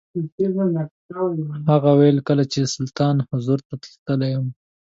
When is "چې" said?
2.51-2.59